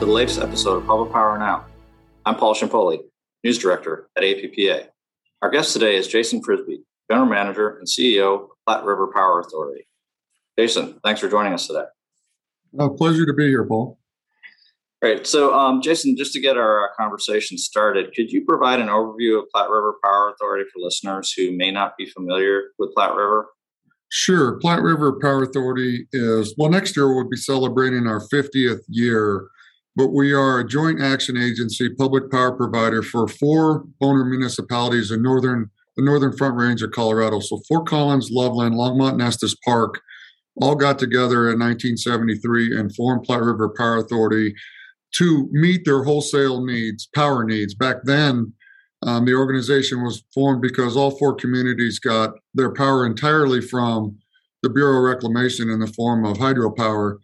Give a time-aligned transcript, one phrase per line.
[0.00, 1.66] to the latest episode of Public Power Now.
[2.24, 3.00] I'm Paul Ciampoli,
[3.44, 4.86] News Director at APPA.
[5.42, 6.78] Our guest today is Jason Frisby,
[7.10, 9.86] General Manager and CEO of Platte River Power Authority.
[10.58, 11.84] Jason, thanks for joining us today.
[12.78, 13.98] A pleasure to be here, Paul.
[15.02, 15.26] Great.
[15.26, 19.38] So, um, Jason, just to get our uh, conversation started, could you provide an overview
[19.38, 23.48] of Platte River Power Authority for listeners who may not be familiar with Platte River?
[24.08, 24.58] Sure.
[24.60, 29.50] Platte River Power Authority is, well, next year we'll be celebrating our 50th year,
[29.96, 35.22] but we are a joint action agency, public power provider for four owner municipalities in
[35.22, 37.40] northern the northern front range of Colorado.
[37.40, 40.00] So Fort Collins, Loveland, Longmont, and Estes Park
[40.62, 44.54] all got together in 1973 and formed Platte River Power Authority
[45.16, 47.74] to meet their wholesale needs, power needs.
[47.74, 48.52] Back then,
[49.02, 54.16] um, the organization was formed because all four communities got their power entirely from
[54.62, 57.16] the Bureau of Reclamation in the form of hydropower.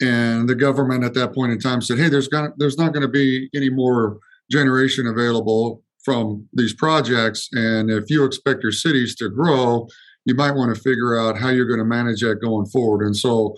[0.00, 3.02] And the government at that point in time said, "Hey, there's got there's not going
[3.02, 4.18] to be any more
[4.50, 9.86] generation available from these projects, and if you expect your cities to grow,
[10.24, 13.16] you might want to figure out how you're going to manage that going forward." And
[13.16, 13.54] so,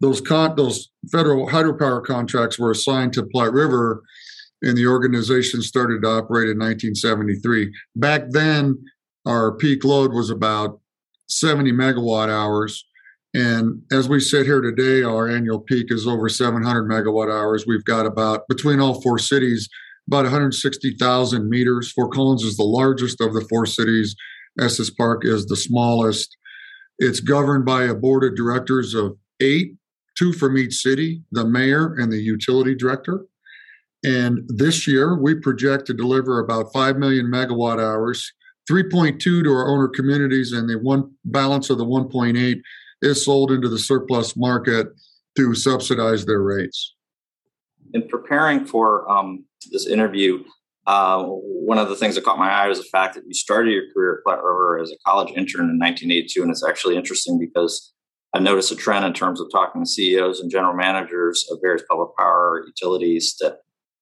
[0.00, 4.02] those con- those federal hydropower contracts were assigned to Platte River
[4.62, 7.72] and the organization started to operate in 1973.
[7.96, 8.76] Back then,
[9.26, 10.80] our peak load was about
[11.28, 12.84] 70 megawatt hours.
[13.32, 17.64] And as we sit here today, our annual peak is over 700 megawatt hours.
[17.66, 19.68] We've got about, between all four cities,
[20.08, 21.92] about 160,000 meters.
[21.92, 24.16] Fort Collins is the largest of the four cities.
[24.58, 26.36] Estes Park is the smallest.
[26.98, 29.76] It's governed by a board of directors of eight,
[30.18, 33.26] two from each city, the mayor and the utility director.
[34.04, 38.32] And this year, we project to deliver about 5 million megawatt hours,
[38.68, 42.60] 3.2 to our owner communities, and the one balance of the 1.8
[43.02, 44.88] is sold into the surplus market
[45.36, 46.94] to subsidize their rates.
[47.92, 50.44] In preparing for um, this interview,
[50.86, 53.72] uh, one of the things that caught my eye was the fact that you started
[53.72, 56.42] your career at Platte River as a college intern in 1982.
[56.42, 57.92] And it's actually interesting because
[58.34, 61.82] I noticed a trend in terms of talking to CEOs and general managers of various
[61.88, 63.58] public power utilities that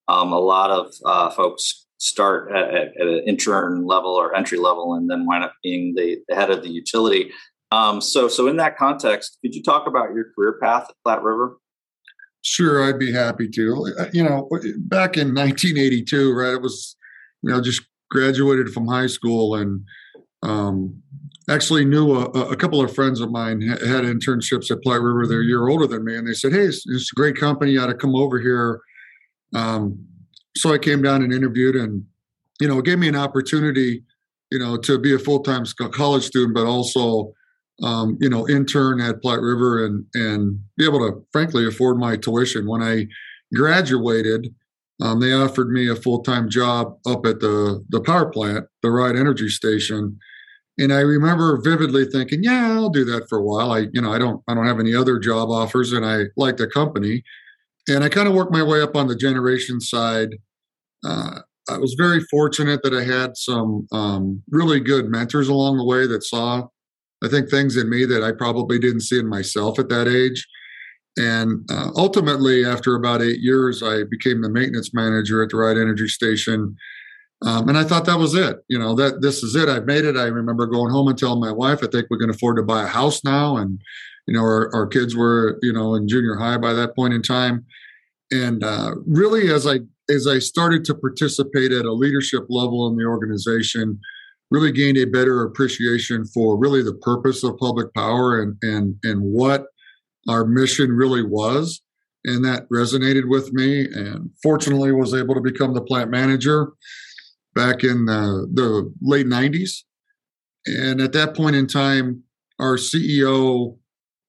[0.06, 4.58] um, a lot of uh, folks start at, at, at, an intern level or entry
[4.58, 7.30] level and then wind up being the, the head of the utility.
[7.70, 11.22] Um, so, so in that context, could you talk about your career path at Platte
[11.22, 11.58] River?
[12.42, 13.94] Sure, I'd be happy to.
[13.98, 14.48] Uh, you know,
[14.78, 16.54] back in 1982, right?
[16.54, 16.96] It was,
[17.42, 19.84] you know, just graduated from high school and
[20.42, 21.02] um,
[21.50, 25.26] actually knew a, a, couple of friends of mine had internships at Platte River.
[25.26, 27.72] They're a year older than me, and they said, "Hey, it's, it's a great company.
[27.72, 28.80] You ought to come over here
[29.54, 30.06] um,
[30.56, 32.04] so I came down and interviewed, and
[32.60, 34.02] you know, it gave me an opportunity,
[34.50, 37.32] you know, to be a full time college student, but also,
[37.82, 42.16] um, you know, intern at Platte River and and be able to, frankly, afford my
[42.16, 42.68] tuition.
[42.68, 43.06] When I
[43.54, 44.54] graduated,
[45.00, 48.90] um, they offered me a full time job up at the the power plant, the
[48.90, 50.18] Rawhide Energy Station.
[50.80, 54.12] And I remember vividly thinking, "Yeah, I'll do that for a while." I, you know,
[54.12, 57.24] I don't, I don't have any other job offers, and I like the company
[57.88, 60.36] and I kind of worked my way up on the generation side.
[61.04, 61.40] Uh,
[61.70, 66.06] I was very fortunate that I had some um, really good mentors along the way
[66.06, 66.66] that saw,
[67.22, 70.46] I think, things in me that I probably didn't see in myself at that age.
[71.16, 75.76] And uh, ultimately, after about eight years, I became the maintenance manager at the Rawhide
[75.76, 76.76] Energy Station.
[77.44, 78.58] Um, and I thought that was it.
[78.68, 79.68] You know, that this is it.
[79.68, 80.16] I've made it.
[80.16, 82.84] I remember going home and telling my wife, I think we can afford to buy
[82.84, 83.56] a house now.
[83.56, 83.80] And
[84.28, 87.22] you know, our, our kids were, you know, in junior high by that point in
[87.22, 87.64] time.
[88.30, 89.80] And uh, really, as I
[90.10, 94.00] as I started to participate at a leadership level in the organization,
[94.50, 99.22] really gained a better appreciation for really the purpose of public power and and and
[99.22, 99.66] what
[100.28, 101.82] our mission really was.
[102.24, 106.72] And that resonated with me and fortunately was able to become the plant manager
[107.54, 109.82] back in the, the late 90s
[110.66, 112.22] and at that point in time
[112.60, 113.76] our ceo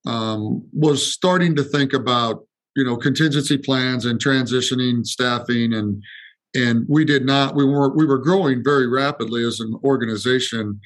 [0.06, 2.46] um, was starting to think about
[2.76, 6.02] you know contingency plans and transitioning staffing and
[6.54, 10.80] and we did not we were we were growing very rapidly as an organization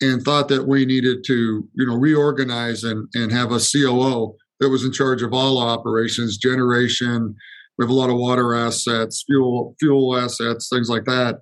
[0.00, 4.68] and thought that we needed to you know reorganize and and have a COO that
[4.68, 7.34] was in charge of all operations generation.
[7.78, 11.36] We have a lot of water assets fuel fuel assets things like that.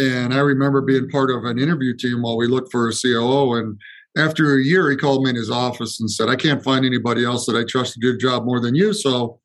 [0.00, 3.54] And i remember being part of an interview team while we looked for a COO
[3.54, 3.78] and
[4.16, 7.24] after a year, he called me in his office and said, I can't find anybody
[7.24, 8.92] else that I trust to do the job more than you.
[8.92, 9.40] So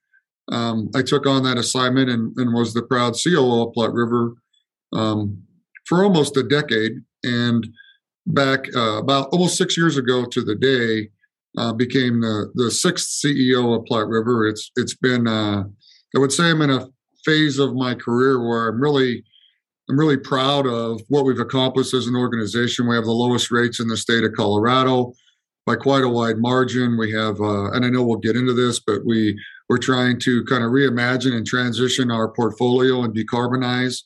[0.52, 4.34] um, I took on that assignment and, and, was the proud COO of Platte River
[4.94, 5.44] um,
[5.86, 6.94] for almost a decade.
[7.24, 7.68] And
[8.26, 11.10] back uh, about almost six years ago to the day,
[11.58, 14.48] uh, became the, the sixth CEO of Platte River.
[14.48, 15.64] It's it's been uh,
[16.16, 16.88] I would say I'm in a
[17.26, 19.24] phase of my career where I'm really
[19.90, 22.88] I'm really proud of what we've accomplished as an organization.
[22.88, 25.14] We have the lowest rates in the state of Colorado
[25.70, 26.98] by quite a wide margin.
[26.98, 29.40] We have, uh, and I know we'll get into this, but we
[29.70, 34.02] we're trying to kind of reimagine and transition our portfolio and decarbonize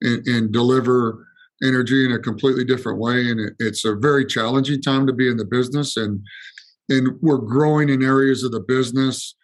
[0.00, 1.24] and, and deliver
[1.62, 3.30] energy in a completely different way.
[3.30, 6.20] And it, it's a very challenging time to be in the business, and
[6.88, 9.36] and we're growing in areas of the business.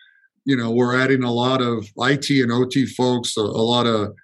[0.44, 4.16] You know, we're adding a lot of IT and OT folks, a, a lot of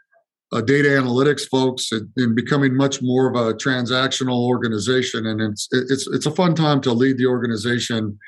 [0.52, 5.26] uh, data analytics folks and, and, becoming much more of a transactional organization.
[5.26, 8.18] And it's it's it's a fun time to lead the organization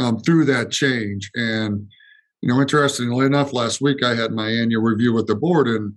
[0.00, 1.30] um, through that change.
[1.34, 1.88] And
[2.42, 5.92] you know interestingly enough last week i had my annual review with the board and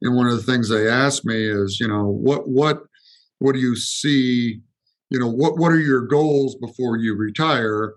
[0.00, 2.82] and one of the things they asked me is you know what what
[3.38, 4.60] what do you see
[5.10, 7.94] you know what what are your goals before you retire?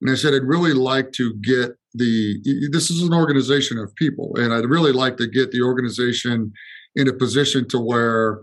[0.00, 4.32] And i said i'd really like to get the this is an organization of people
[4.36, 6.52] and i'd really like to get the organization
[6.94, 8.42] in a position to where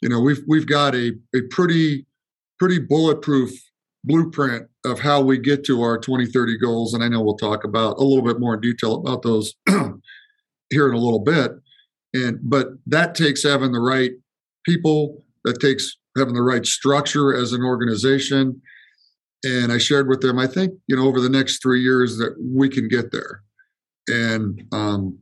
[0.00, 2.06] you know we've we've got a, a pretty
[2.58, 3.50] pretty bulletproof
[4.04, 7.98] blueprint of how we get to our 2030 goals and i know we'll talk about
[7.98, 9.54] a little bit more in detail about those
[10.70, 11.52] here in a little bit
[12.14, 14.12] and but that takes having the right
[14.64, 18.60] people that takes having the right structure as an organization
[19.44, 22.34] and I shared with them, I think, you know, over the next three years that
[22.40, 23.42] we can get there.
[24.08, 25.18] And um,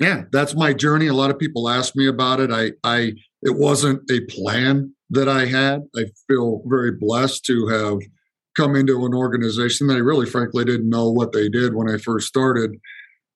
[0.00, 1.06] yeah, that's my journey.
[1.06, 2.50] A lot of people ask me about it.
[2.52, 5.82] I, I, it wasn't a plan that I had.
[5.96, 7.98] I feel very blessed to have
[8.56, 11.96] come into an organization that I really, frankly, didn't know what they did when I
[11.98, 12.78] first started.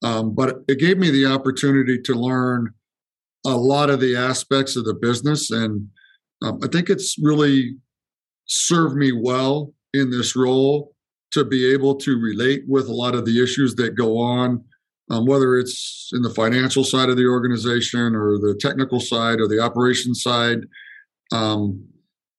[0.02, 2.70] Um, but it gave me the opportunity to learn
[3.46, 5.50] a lot of the aspects of the business.
[5.50, 5.88] And
[6.42, 7.76] um, I think it's really
[8.46, 10.94] served me well in this role
[11.32, 14.64] to be able to relate with a lot of the issues that go on,
[15.10, 19.46] um, whether it's in the financial side of the organization or the technical side or
[19.46, 20.60] the operations side,
[21.32, 21.84] um,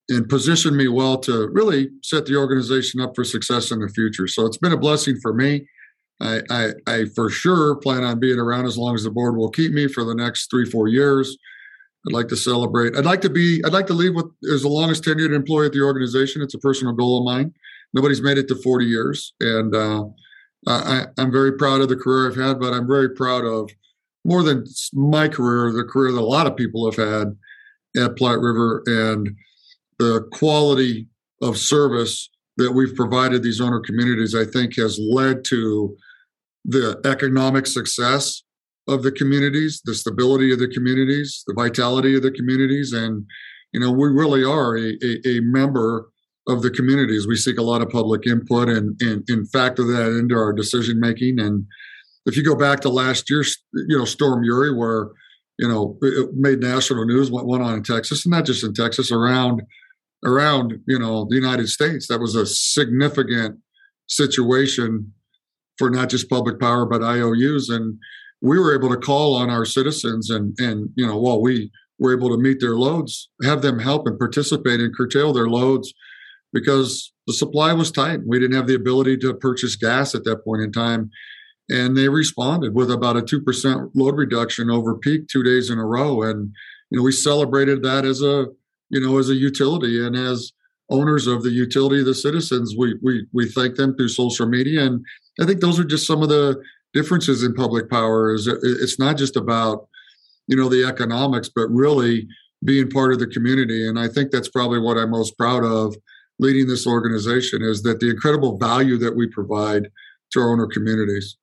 [0.09, 4.27] and position me well to really set the organization up for success in the future.
[4.27, 5.65] So it's been a blessing for me.
[6.19, 9.49] I, I, I for sure plan on being around as long as the board will
[9.49, 11.37] keep me for the next three, four years.
[12.07, 12.97] I'd like to celebrate.
[12.97, 13.61] I'd like to be.
[13.63, 16.41] I'd like to leave with as the longest tenured employee at the organization.
[16.41, 17.53] It's a personal goal of mine.
[17.93, 20.05] Nobody's made it to 40 years, and uh,
[20.67, 22.59] I, I'm very proud of the career I've had.
[22.59, 23.69] But I'm very proud of
[24.25, 27.37] more than my career, the career that a lot of people have had
[28.01, 29.35] at Platte River, and
[29.99, 31.07] the quality
[31.41, 34.33] of service that we've provided these owner communities.
[34.33, 35.95] I think has led to
[36.65, 38.41] the economic success
[38.87, 43.25] of the communities, the stability of the communities, the vitality of the communities, and
[43.73, 46.09] you know we really are a, a, a member
[46.47, 47.27] of the communities.
[47.27, 50.99] We seek a lot of public input and, and, and factor that into our decision
[50.99, 51.39] making.
[51.39, 51.65] And
[52.25, 55.09] if you go back to last year's, you know, Storm Uri, where
[55.57, 58.73] you know it made national news, what went on in Texas, and not just in
[58.73, 59.61] Texas, around
[60.25, 63.59] around you know the United States, that was a significant
[64.07, 65.13] situation
[65.77, 67.97] for not just public power but IOUs and
[68.41, 72.15] we were able to call on our citizens and and you know while we were
[72.15, 75.93] able to meet their loads have them help and participate and curtail their loads
[76.53, 78.19] because the supply was tight.
[78.25, 81.09] We didn't have the ability to purchase gas at that point in time.
[81.69, 85.85] And they responded with about a 2% load reduction over peak two days in a
[85.85, 86.23] row.
[86.23, 86.53] And
[86.89, 88.47] you know we celebrated that as a
[88.89, 90.51] you know as a utility and as
[90.89, 94.83] owners of the utility the citizens we we we thank them through social media.
[94.83, 95.05] And
[95.39, 96.61] i think those are just some of the
[96.93, 99.87] differences in public power is it's not just about
[100.47, 102.27] you know the economics but really
[102.63, 103.87] being part of the community.
[103.87, 105.95] And i think that's probably what i'm most proud of
[106.39, 109.89] leading this organization is that the incredible value that we provide
[110.31, 111.37] to our owner communities.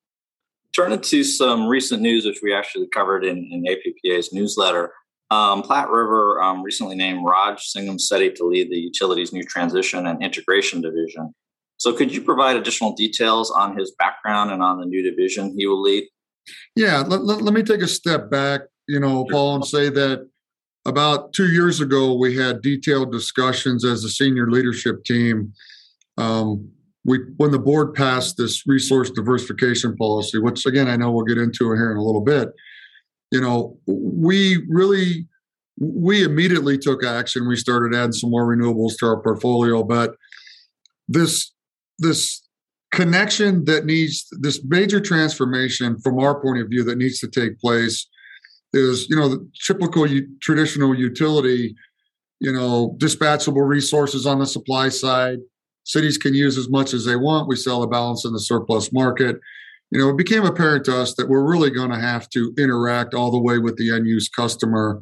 [0.74, 4.92] Turning to some recent news which we actually covered in, in appa's newsletter
[5.30, 10.06] um, platte river um, recently named Raj Singam Setti to lead the utilities new transition
[10.06, 11.34] and integration division
[11.78, 15.66] so, could you provide additional details on his background and on the new division he
[15.66, 16.04] will lead?
[16.74, 20.28] Yeah, let, let, let me take a step back, you know, Paul, and say that
[20.86, 25.52] about two years ago, we had detailed discussions as a senior leadership team.
[26.16, 26.70] Um,
[27.04, 31.38] we, when the board passed this resource diversification policy, which again I know we'll get
[31.38, 32.48] into here in a little bit,
[33.30, 35.28] you know, we really
[35.78, 37.48] we immediately took action.
[37.48, 40.16] We started adding some more renewables to our portfolio, but
[41.06, 41.52] this
[41.98, 42.42] this
[42.92, 47.58] connection that needs this major transformation from our point of view that needs to take
[47.58, 48.06] place
[48.72, 51.74] is you know the typical u- traditional utility
[52.40, 55.38] you know dispatchable resources on the supply side.
[55.84, 57.48] Cities can use as much as they want.
[57.48, 59.38] We sell a balance in the surplus market.
[59.90, 63.14] You know, it became apparent to us that we're really going to have to interact
[63.14, 65.00] all the way with the end use customer.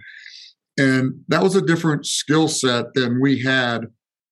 [0.78, 3.86] And that was a different skill set than we had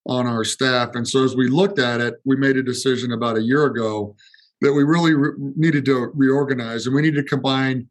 [0.07, 0.91] on our staff.
[0.95, 4.15] And so as we looked at it, we made a decision about a year ago
[4.61, 7.89] that we really re- needed to reorganize and we needed to combine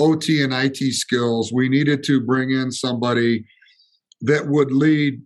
[0.00, 1.52] OT and IT skills.
[1.52, 3.46] We needed to bring in somebody
[4.22, 5.22] that would lead,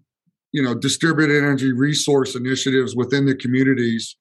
[0.53, 4.17] you know, distributed energy resource initiatives within the communities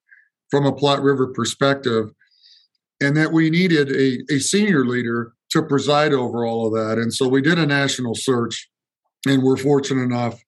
[0.49, 2.11] from a Platte River perspective,
[3.01, 7.01] and that we needed a, a senior leader to preside over all of that.
[7.01, 8.69] And so we did a national search,
[9.27, 10.39] and we're fortunate enough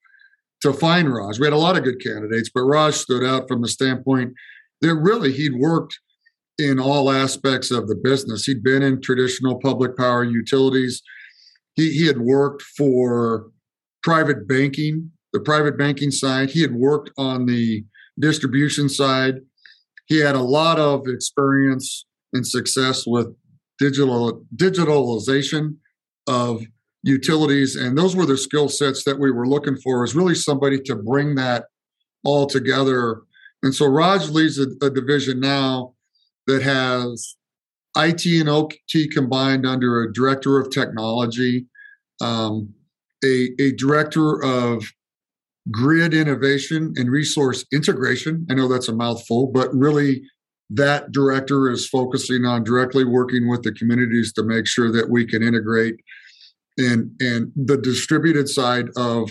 [0.61, 1.39] to find Raj.
[1.39, 4.33] We had a lot of good candidates, but Raj stood out from the standpoint
[4.81, 5.99] that really he'd worked
[6.57, 8.45] in all aspects of the business.
[8.45, 11.01] He'd been in traditional public power utilities.
[11.75, 13.47] He, he had worked for
[14.03, 16.49] private banking, the private banking side.
[16.49, 17.83] He had worked on the
[18.19, 19.35] distribution side.
[20.07, 23.27] He had a lot of experience and success with
[23.79, 25.77] digital digitalization
[26.27, 26.63] of
[27.03, 30.03] utilities, and those were the skill sets that we were looking for.
[30.03, 31.65] Is really somebody to bring that
[32.23, 33.21] all together.
[33.63, 35.93] And so Raj leads a, a division now
[36.47, 37.35] that has
[37.97, 41.65] IT and OT combined under a director of technology,
[42.21, 42.73] um,
[43.23, 44.83] a, a director of
[45.69, 48.47] grid innovation and resource integration.
[48.49, 50.23] I know that's a mouthful, but really
[50.69, 55.25] that director is focusing on directly working with the communities to make sure that we
[55.25, 55.95] can integrate
[56.77, 59.29] and and the distributed side of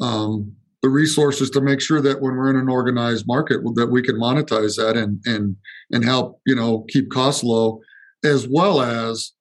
[0.00, 4.02] um, the resources to make sure that when we're in an organized market that we
[4.02, 5.56] can monetize that and and
[5.90, 7.80] and help you know keep costs low
[8.24, 9.32] as well as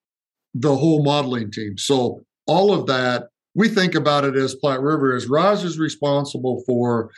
[0.53, 1.77] the whole modeling team.
[1.77, 6.63] So all of that we think about it as platte river as raj is responsible
[6.65, 7.11] for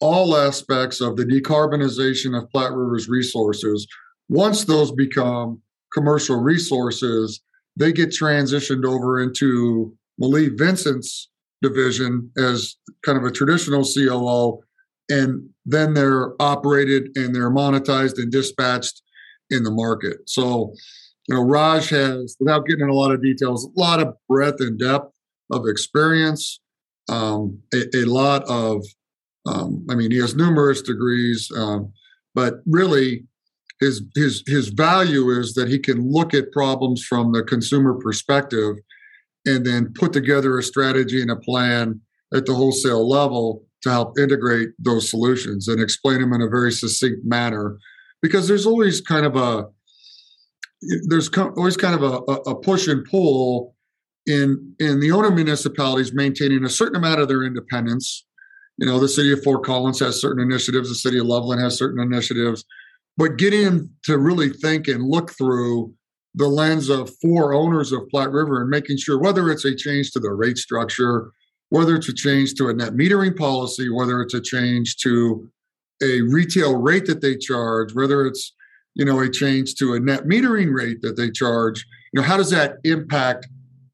[0.00, 3.86] all aspects of the decarbonization of platte river's resources.
[4.28, 5.60] Once those become
[5.92, 7.40] commercial resources
[7.76, 11.28] they get transitioned over into Melie Vincent's
[11.62, 14.60] division as kind of a traditional COO,
[15.08, 19.02] and then they're operated and they're monetized and dispatched
[19.50, 20.18] in the market.
[20.26, 20.74] So,
[21.28, 24.60] you know, Raj has, without getting into a lot of details, a lot of breadth
[24.60, 25.10] and depth
[25.50, 26.60] of experience,
[27.08, 28.84] um, a, a, lot of,
[29.46, 31.92] um, I mean, he has numerous degrees, um,
[32.34, 33.24] but really
[33.84, 38.76] his his his value is that he can look at problems from the consumer perspective
[39.46, 42.00] and then put together a strategy and a plan
[42.34, 46.72] at the wholesale level to help integrate those solutions and explain them in a very
[46.72, 47.78] succinct manner.
[48.22, 49.66] Because there's always kind of a
[51.08, 53.74] there's always kind of a, a push and pull
[54.26, 58.26] in in the owner municipalities maintaining a certain amount of their independence.
[58.78, 61.78] You know the city of fort collins has certain initiatives the city of loveland has
[61.78, 62.64] certain initiatives
[63.16, 65.94] but getting to really think and look through
[66.34, 70.10] the lens of four owners of Platte River and making sure whether it's a change
[70.12, 71.30] to the rate structure,
[71.68, 75.48] whether it's a change to a net metering policy, whether it's a change to
[76.02, 78.52] a retail rate that they charge, whether it's
[78.94, 82.36] you know a change to a net metering rate that they charge, you know how
[82.36, 83.46] does that impact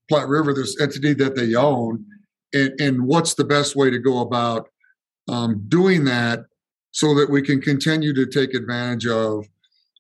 [0.09, 2.05] Platte River, this entity that they own,
[2.53, 4.69] and, and what's the best way to go about
[5.29, 6.41] um, doing that
[6.93, 9.47] so that we can continue to take advantage of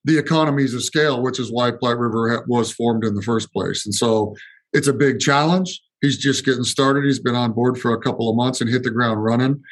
[0.04, 3.84] the economies of scale, which is why Platte River was formed in the first place.
[3.84, 4.34] And so
[4.72, 5.80] it's a big challenge.
[6.00, 7.04] He's just getting started.
[7.04, 9.62] He's been on board for a couple of months and hit the ground running.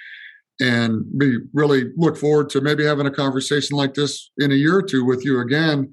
[0.60, 4.76] And we really look forward to maybe having a conversation like this in a year
[4.76, 5.90] or two with you again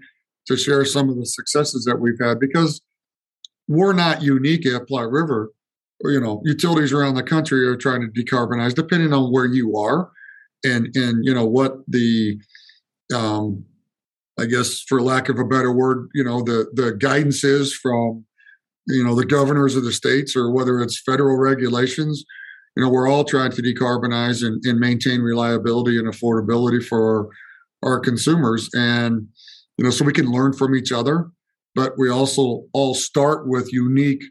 [0.48, 2.82] to share some of the successes that we've had because
[3.68, 5.52] we're not unique at Platte River.
[6.04, 10.12] You know, utilities around the country are trying to decarbonize depending on where you are
[10.66, 12.38] and and you know what the
[13.14, 13.66] um,
[14.40, 18.26] I guess for lack of a better word, you know, the the guidance is from
[18.88, 22.24] you know the governors of the states or whether it's federal regulations.
[22.76, 27.30] You know, we're all trying to decarbonize and, and maintain reliability and affordability for
[27.84, 29.28] our consumers, and
[29.78, 31.30] you know, so we can learn from each other.
[31.74, 34.24] But we also all start with unique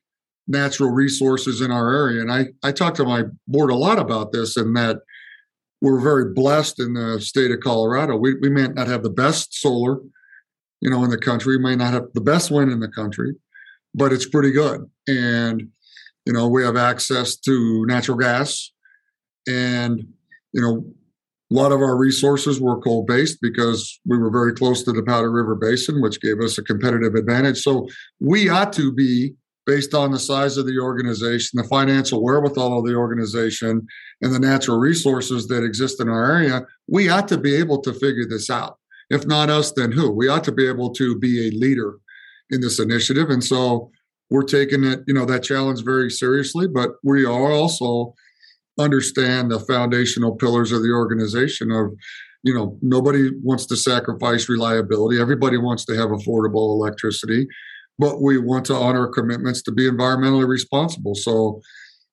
[0.47, 2.21] natural resources in our area.
[2.21, 4.99] And I I talk to my board a lot about this, and that
[5.85, 8.17] we're very blessed in the state of Colorado.
[8.17, 9.99] We, we may not have the best solar,
[10.81, 11.59] you know, in the country.
[11.59, 13.35] We may not have the best wind in the country,
[13.95, 14.91] but it's pretty good.
[15.07, 15.69] And,
[16.25, 18.73] you know, we have access to natural gas.
[19.47, 20.03] And,
[20.55, 20.87] you know,
[21.53, 25.03] a lot of our resources were coal based because we were very close to the
[25.03, 27.61] Powder River Basin, which gave us a competitive advantage.
[27.61, 27.87] So
[28.21, 29.35] we ought to be
[29.67, 33.87] based on the size of the organization, the financial wherewithal of the organization,
[34.21, 37.93] and the natural resources that exist in our area, we ought to be able to
[37.93, 38.79] figure this out.
[39.11, 40.11] if not us, then who?
[40.11, 41.99] We ought to be able to be a leader
[42.51, 43.29] in this initiative.
[43.29, 43.91] And so
[44.31, 48.15] we're taking it, you know, that challenge very seriously, but we are also
[48.79, 51.93] understand the foundational pillars of the organization of
[52.43, 57.47] you know nobody wants to sacrifice reliability everybody wants to have affordable electricity
[57.99, 61.15] but we want to honor commitments to be environmentally responsible.
[61.15, 61.61] So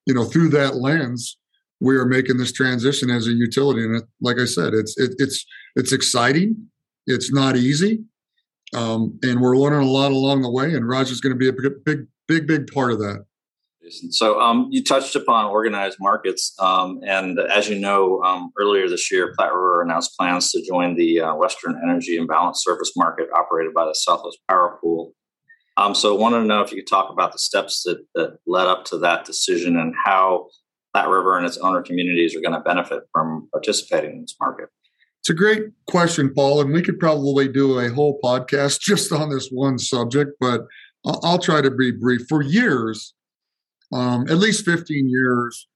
[0.05, 1.37] you know through that lens
[1.79, 3.83] we are making this transition as a utility.
[3.83, 5.45] And it, like i said it's it, it's
[5.75, 6.67] it's exciting.
[7.07, 8.03] It's not easy.
[8.73, 11.53] Um, and we're learning a lot along the way and Raj's going to be a
[11.53, 13.25] big big big big part of that.
[14.11, 19.11] So um, you touched upon organized markets, um, and as you know, um, earlier this
[19.11, 23.73] year, Platte River announced plans to join the uh, Western Energy Imbalance Service Market operated
[23.73, 25.13] by the Southwest Power Pool.
[25.77, 28.37] Um, so, I wanted to know if you could talk about the steps that, that
[28.45, 30.47] led up to that decision and how
[30.93, 34.69] Platte River and its owner communities are going to benefit from participating in this market.
[35.21, 39.29] It's a great question, Paul, and we could probably do a whole podcast just on
[39.29, 40.61] this one subject, but
[41.05, 42.21] I'll try to be brief.
[42.27, 43.13] For years,
[43.93, 45.67] um, at least 15 years,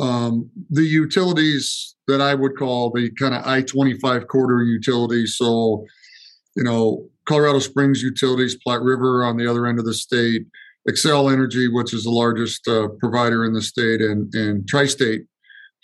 [0.00, 5.36] um, the utilities that I would call the kind of I 25 corridor utilities.
[5.36, 5.84] So,
[6.56, 10.46] you know, Colorado Springs Utilities, Platte River on the other end of the state,
[10.88, 15.22] Xcel Energy, which is the largest uh, provider in the state, and, and Tri State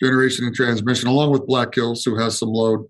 [0.01, 2.85] Generation and Transmission, along with Black Hills, who has some load.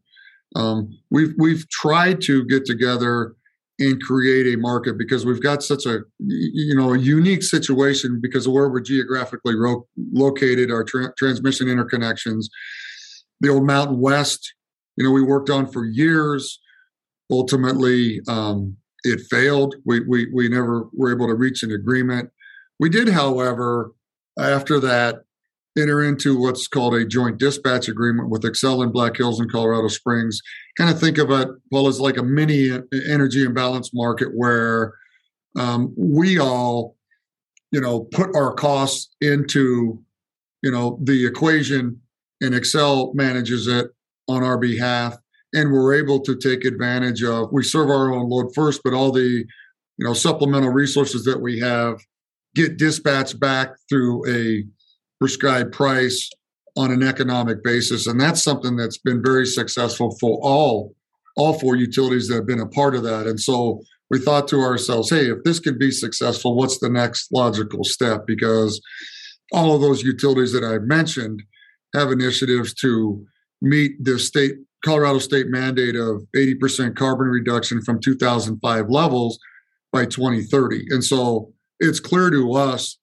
[0.56, 3.36] Um, we've we've tried to get together
[3.80, 8.48] and create a market because we've got such a you know a unique situation because
[8.48, 12.46] of where we're geographically ro- located our tra- transmission interconnections
[13.40, 14.54] the old mountain west
[14.96, 16.60] you know we worked on for years
[17.32, 22.30] ultimately um, it failed we, we we never were able to reach an agreement
[22.80, 23.92] we did however
[24.40, 25.24] after that
[25.78, 29.88] enter into what's called a joint dispatch agreement with Xcel in Black Hills and Colorado
[29.88, 30.42] Springs.
[30.78, 32.72] Kind of think of it, well, as like a mini
[33.08, 34.94] energy imbalance market where
[35.58, 36.96] um, we all,
[37.72, 40.02] you know, put our costs into,
[40.62, 42.02] you know, the equation
[42.42, 43.88] and Xcel manages it
[44.28, 45.18] on our behalf.
[45.54, 49.12] And we're able to take advantage of, we serve our own load first, but all
[49.12, 52.00] the, you know, supplemental resources that we have
[52.54, 54.66] get dispatched back through a
[55.20, 56.30] prescribed price
[56.76, 58.08] on an economic basis.
[58.08, 60.94] And that's something that's been very successful for all
[61.38, 63.28] all four utilities that have been a part of that.
[63.28, 63.80] And so
[64.10, 68.26] we thought to ourselves, hey, if this could be successful, what's the next logical step?
[68.26, 68.82] Because
[69.54, 71.44] all of those utilities that I mentioned
[71.94, 73.24] have initiatives to
[73.62, 74.56] meet the state
[74.88, 79.38] Colorado state mandate of 80% carbon reduction from 2005 levels
[79.92, 80.86] by 2030.
[80.92, 82.98] And so it's clear to us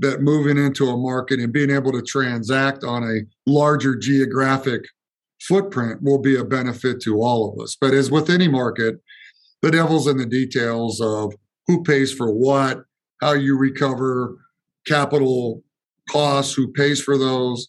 [0.00, 4.82] that moving into a market and being able to transact on a larger geographic
[5.40, 7.74] footprint will be a benefit to all of us.
[7.80, 8.96] But as with any market,
[9.62, 11.32] the devil's in the details of
[11.66, 12.82] who pays for what,
[13.22, 14.36] how you recover
[14.86, 15.62] capital
[16.10, 17.66] costs, who pays for those.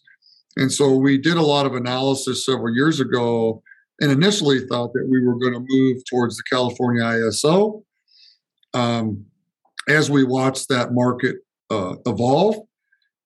[0.56, 3.62] And so we did a lot of analysis several years ago
[4.00, 7.82] and initially thought that we were going to move towards the California ISO.
[8.74, 9.26] Um,
[9.88, 11.36] as we watched that market
[11.70, 12.56] uh, evolve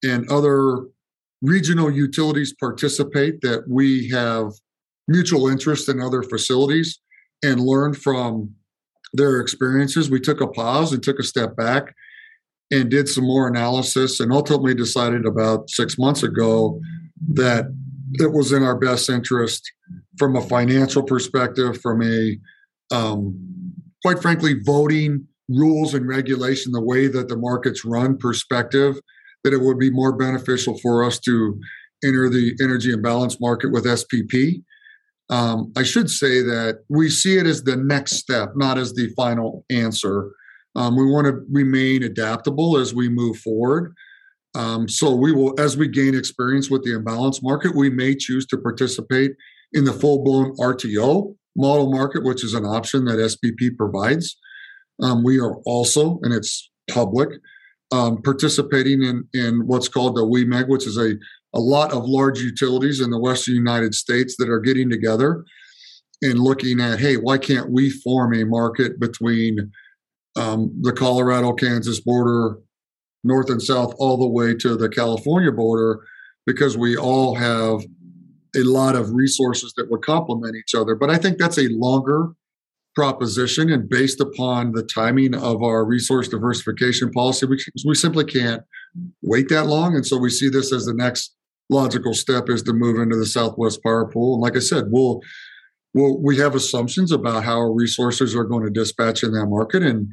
[0.02, 0.86] and other
[1.42, 4.52] regional utilities participate that we have
[5.08, 6.98] mutual interest in other facilities
[7.42, 8.54] and learn from
[9.12, 11.94] their experiences we took a pause and took a step back
[12.70, 16.80] and did some more analysis and ultimately decided about six months ago
[17.32, 17.66] that
[18.14, 19.72] it was in our best interest
[20.18, 22.38] from a financial perspective from a
[22.90, 23.36] um,
[24.04, 28.98] quite frankly voting rules and regulation, the way that the markets run perspective,
[29.44, 31.58] that it would be more beneficial for us to
[32.04, 34.62] enter the energy imbalance market with SPP.
[35.28, 39.08] Um, I should say that we see it as the next step, not as the
[39.16, 40.30] final answer.
[40.76, 43.94] Um, we want to remain adaptable as we move forward.
[44.56, 48.46] Um, so we will, as we gain experience with the imbalance market, we may choose
[48.46, 49.32] to participate
[49.74, 54.38] in the full-blown RTO model market, which is an option that SPP provides.
[55.02, 57.28] Um, we are also, and it's public,
[57.92, 61.16] um, participating in, in what's called the WMEG, which is a,
[61.54, 65.44] a lot of large utilities in the Western United States that are getting together
[66.22, 69.70] and looking at, hey, why can't we form a market between
[70.36, 72.58] um, the Colorado Kansas border,
[73.24, 76.00] north and south, all the way to the California border,
[76.46, 77.80] because we all have
[78.54, 80.94] a lot of resources that would complement each other.
[80.94, 82.30] But I think that's a longer
[82.94, 88.62] proposition and based upon the timing of our resource diversification policy, we, we simply can't
[89.22, 89.94] wait that long.
[89.94, 91.36] And so we see this as the next
[91.68, 94.34] logical step is to move into the Southwest Power Pool.
[94.34, 95.20] And like I said, we'll
[95.96, 99.82] we'll, we have assumptions about how our resources are going to dispatch in that market,
[99.82, 100.08] and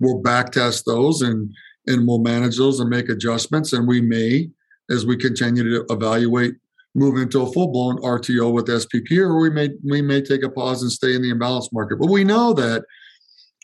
[0.00, 1.54] we'll backtest those and
[1.86, 3.72] and we'll manage those and make adjustments.
[3.72, 4.50] And we may,
[4.90, 6.54] as we continue to evaluate,
[6.94, 10.50] move into a full blown RTO with SPP, or we may we may take a
[10.50, 11.98] pause and stay in the imbalance market.
[11.98, 12.84] But we know that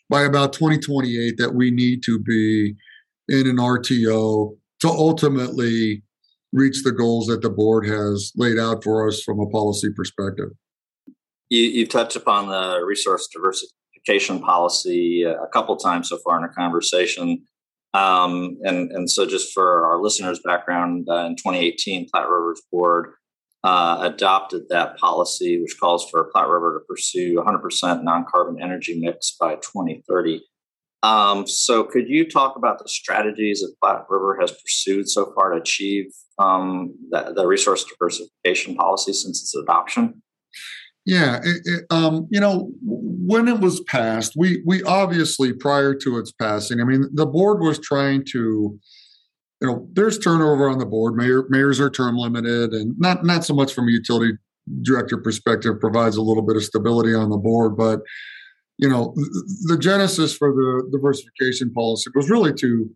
[0.09, 2.77] by about 2028 that we need to be
[3.29, 6.03] in an RTO to ultimately
[6.53, 10.51] reach the goals that the board has laid out for us from a policy perspective.
[11.49, 16.43] You, you touched upon the resource diversification policy uh, a couple times so far in
[16.43, 17.43] our conversation.
[17.95, 23.13] Um, and, and so, just for our listeners' background, uh, in 2018, Platte River's board
[23.65, 28.99] uh, adopted that policy, which calls for Platte River to pursue 100% non carbon energy
[28.99, 30.43] mix by 2030.
[31.03, 35.51] Um, so, could you talk about the strategies that Platte River has pursued so far
[35.51, 36.07] to achieve
[36.39, 40.23] um, the, the, resource diversification policy since its adoption?
[41.05, 46.19] Yeah, it, it, um, you know, when it was passed, we we obviously prior to
[46.19, 48.39] its passing, I mean, the board was trying to,
[49.61, 51.17] you know, there's turnover on the board.
[51.17, 54.35] Mayor mayors are term limited, and not not so much from a utility
[54.83, 58.01] director perspective provides a little bit of stability on the board, but
[58.79, 59.15] you know,
[59.67, 62.89] the genesis for the diversification policy was really to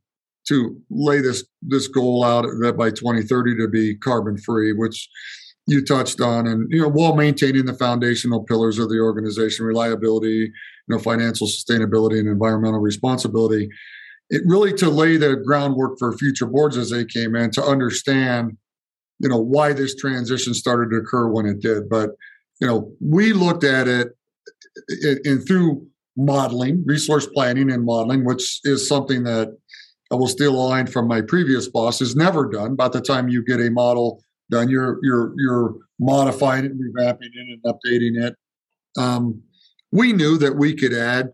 [0.48, 5.08] to lay this this goal out that by 2030 to be carbon free, which
[5.66, 10.28] you touched on, and you know, while maintaining the foundational pillars of the organization, reliability,
[10.28, 10.52] you
[10.88, 13.68] know, financial sustainability, and environmental responsibility.
[14.28, 18.56] It really to lay the groundwork for future boards as they came in to understand,
[19.20, 21.88] you know, why this transition started to occur when it did.
[21.88, 22.10] But
[22.60, 24.16] you know, we looked at it
[25.24, 29.56] and through modeling, resource planning and modeling, which is something that
[30.10, 32.76] I will steal a line from my previous boss, is never done.
[32.76, 37.60] By the time you get a model done, you're you're you're modifying it, revamping it,
[37.62, 38.36] and updating it.
[38.96, 39.42] Um,
[39.92, 41.30] we knew that we could add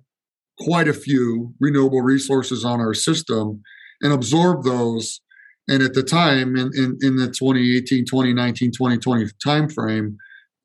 [0.58, 3.62] quite a few renewable resources on our system
[4.00, 5.20] and absorb those.
[5.68, 10.16] And at the time, in, in, in the 2018, 2019, 2020 timeframe,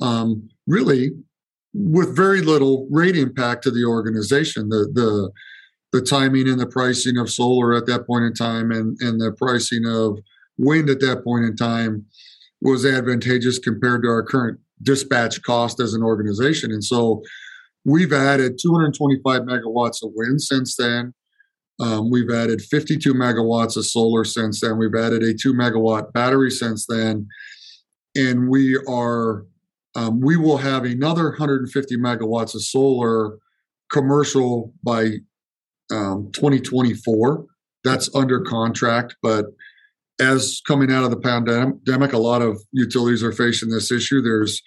[0.01, 1.11] um, really
[1.73, 4.69] with very little rate impact to the organization.
[4.69, 5.31] The the
[5.93, 9.31] the timing and the pricing of solar at that point in time and, and the
[9.37, 10.19] pricing of
[10.57, 12.05] wind at that point in time
[12.61, 16.71] was advantageous compared to our current dispatch cost as an organization.
[16.71, 17.21] And so
[17.85, 21.13] we've added 225 megawatts of wind since then.
[21.79, 24.77] Um, we've added 52 megawatts of solar since then.
[24.77, 27.27] We've added a two megawatt battery since then.
[28.15, 29.45] And we are
[29.95, 33.37] um, we will have another 150 megawatts of solar
[33.91, 35.17] commercial by
[35.91, 37.45] um, 2024.
[37.83, 39.45] That's under contract, but
[40.19, 44.21] as coming out of the pandemic, a lot of utilities are facing this issue.
[44.21, 44.61] There's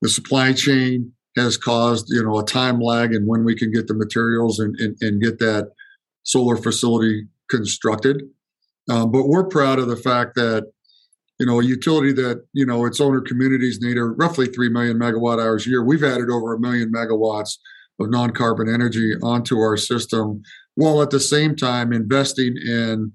[0.00, 3.86] the supply chain has caused you know a time lag in when we can get
[3.86, 5.70] the materials and, and, and get that
[6.24, 8.22] solar facility constructed.
[8.90, 10.64] Um, but we're proud of the fact that
[11.42, 14.96] you know, a utility that, you know, its owner communities need are roughly 3 million
[14.96, 15.84] megawatt hours a year.
[15.84, 17.58] We've added over a million megawatts
[17.98, 20.42] of non carbon energy onto our system
[20.76, 23.12] while at the same time investing in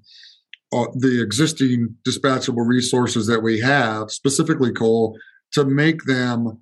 [0.72, 5.16] uh, the existing dispatchable resources that we have, specifically coal,
[5.52, 6.58] to make them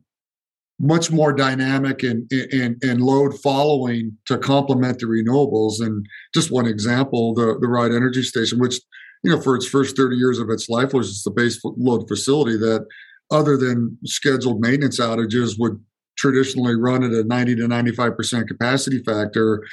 [0.78, 5.80] much more dynamic and, and, and load following to complement the renewables.
[5.80, 8.78] And just one example, the, the Rawhide Energy Station, which
[9.22, 12.06] you know, for its first 30 years of its life was just a base load
[12.06, 12.86] facility that,
[13.32, 15.82] other than scheduled maintenance outages, would
[16.16, 19.64] traditionally run at a 90 to 95% capacity factor.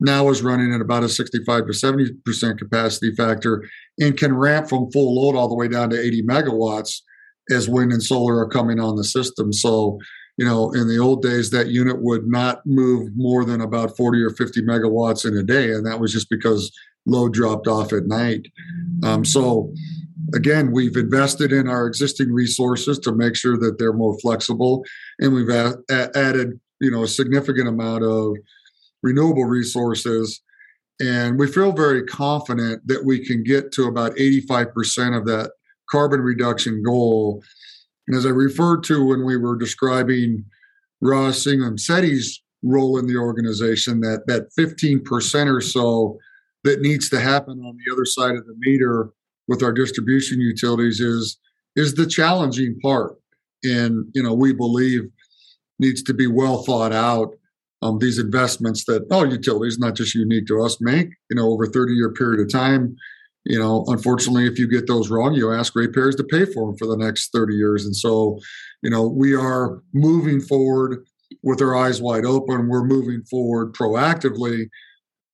[0.00, 3.64] Now is running at about a 65 to 70% capacity factor
[3.98, 7.00] and can ramp from full load all the way down to 80 megawatts
[7.50, 9.52] as wind and solar are coming on the system.
[9.52, 9.98] So,
[10.36, 14.20] you know, in the old days, that unit would not move more than about 40
[14.22, 15.72] or 50 megawatts in a day.
[15.72, 16.70] And that was just because
[17.06, 18.46] load dropped off at night.
[19.02, 19.72] Um, so
[20.34, 24.84] again, we've invested in our existing resources to make sure that they're more flexible,
[25.20, 28.36] and we've a- a- added you know a significant amount of
[29.02, 30.40] renewable resources.
[31.00, 35.52] And we feel very confident that we can get to about 85% of that
[35.90, 37.42] carbon reduction goal.
[38.08, 40.44] And as I referred to when we were describing
[41.00, 46.18] Raj Singam Setti's role in the organization, that that 15% or so
[46.64, 49.10] that needs to happen on the other side of the meter
[49.48, 51.38] with our distribution utilities is
[51.76, 53.14] is the challenging part
[53.62, 55.02] and you know we believe
[55.78, 57.30] needs to be well thought out
[57.82, 61.66] um, these investments that all utilities not just unique to us make you know over
[61.66, 62.96] 30 year period of time
[63.44, 66.76] you know unfortunately if you get those wrong you ask ratepayers to pay for them
[66.76, 68.38] for the next 30 years and so
[68.82, 71.04] you know we are moving forward
[71.42, 72.68] with our eyes wide open.
[72.68, 74.68] We're moving forward proactively,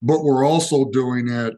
[0.03, 1.55] but we're also doing it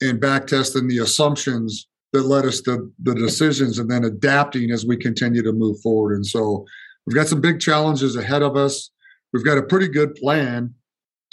[0.00, 4.86] and back testing the assumptions that led us to the decisions and then adapting as
[4.86, 6.14] we continue to move forward.
[6.14, 6.64] And so
[7.06, 8.90] we've got some big challenges ahead of us.
[9.32, 10.74] We've got a pretty good plan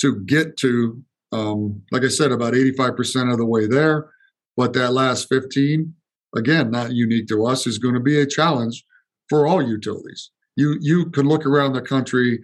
[0.02, 4.10] to get to, um, like I said, about 85% of the way there.
[4.56, 5.94] But that last 15,
[6.36, 8.84] again, not unique to us, is going to be a challenge
[9.30, 10.32] for all utilities.
[10.56, 12.42] You you can look around the country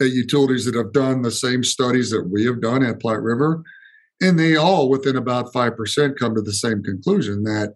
[0.00, 3.62] at utilities that have done the same studies that we have done at Platte River,
[4.20, 7.74] and they all within about five percent come to the same conclusion that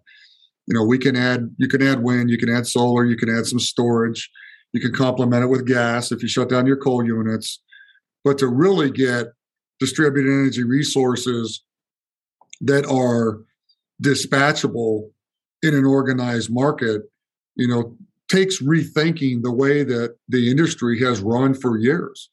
[0.67, 3.35] you know we can add you can add wind, you can add solar, you can
[3.35, 4.29] add some storage,
[4.73, 7.61] you can complement it with gas if you shut down your coal units,
[8.23, 9.27] but to really get
[9.79, 11.63] distributed energy resources
[12.61, 13.41] that are
[14.01, 15.09] dispatchable
[15.63, 17.01] in an organized market,
[17.55, 17.95] you know,
[18.29, 22.29] takes rethinking the way that the industry has run for years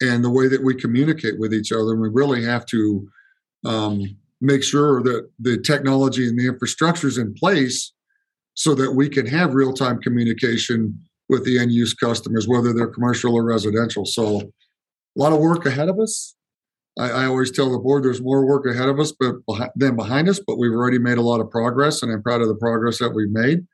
[0.00, 1.92] and the way that we communicate with each other.
[1.92, 3.08] And we really have to
[3.64, 4.02] um,
[4.40, 7.92] make sure that the technology and the infrastructure is in place
[8.54, 10.98] so that we can have real time communication
[11.30, 14.04] with the end use customers, whether they're commercial or residential.
[14.04, 16.34] So, a lot of work ahead of us.
[16.98, 19.36] I, I always tell the board there's more work ahead of us but
[19.76, 22.48] than behind us, but we've already made a lot of progress, and I'm proud of
[22.48, 23.66] the progress that we've made.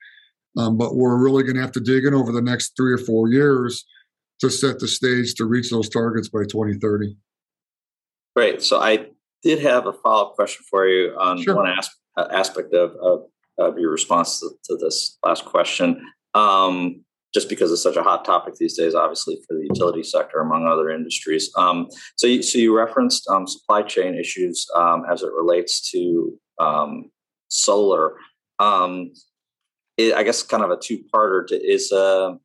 [0.57, 2.99] Um, but we're really going to have to dig in over the next three or
[2.99, 3.85] four years
[4.41, 7.17] to set the stage to reach those targets by 2030.
[8.35, 8.63] Great.
[8.63, 9.09] So I
[9.43, 11.57] did have a follow up question for you on sure.
[11.57, 11.91] one as-
[12.33, 13.27] aspect of, of,
[13.59, 16.03] of, your response to, to this last question.
[16.35, 17.05] Um,
[17.37, 20.67] just because it's such a hot topic these days, obviously for the utility sector, among
[20.67, 21.51] other industries.
[21.55, 26.33] Um, so, you, so you referenced um, supply chain issues um, as it relates to
[26.59, 27.11] um,
[27.49, 28.15] solar.
[28.59, 29.13] Um,
[29.99, 32.37] it, I guess kind of a two parter is uh,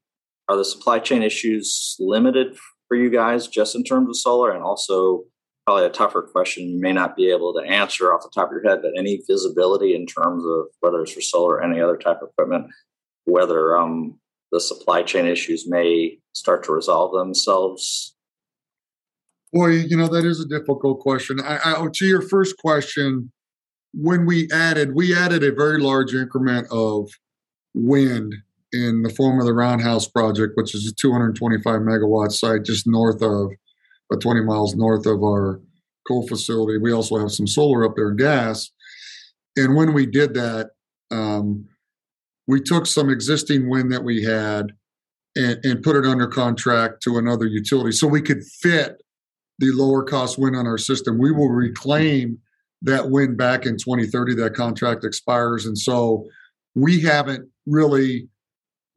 [0.49, 2.57] are the supply chain issues limited
[2.89, 5.23] for you guys just in terms of solar and also
[5.65, 8.51] probably a tougher question you may not be able to answer off the top of
[8.51, 11.95] your head but any visibility in terms of whether it's for solar or any other
[11.95, 12.65] type of equipment
[13.25, 14.19] whether um,
[14.51, 18.15] the supply chain issues may start to resolve themselves
[19.53, 21.41] Boy, you know that is a difficult question.
[21.41, 23.31] I, I, to your first question,
[23.93, 27.09] when we added, we added a very large increment of
[27.73, 28.33] wind
[28.71, 33.21] in the form of the Roundhouse project, which is a 225 megawatt site just north
[33.21, 33.51] of,
[34.13, 35.59] uh, 20 miles north of our
[36.07, 36.77] coal facility.
[36.77, 38.71] We also have some solar up there, gas.
[39.57, 40.71] And when we did that,
[41.11, 41.67] um,
[42.51, 44.73] we took some existing wind that we had
[45.37, 49.01] and, and put it under contract to another utility so we could fit
[49.59, 51.17] the lower cost wind on our system.
[51.17, 52.37] We will reclaim
[52.81, 54.35] that wind back in 2030.
[54.35, 55.65] That contract expires.
[55.65, 56.25] And so
[56.75, 58.27] we haven't really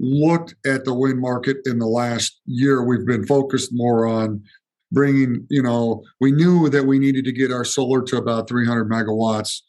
[0.00, 2.82] looked at the wind market in the last year.
[2.82, 4.42] We've been focused more on
[4.90, 8.90] bringing, you know, we knew that we needed to get our solar to about 300
[8.90, 9.60] megawatts.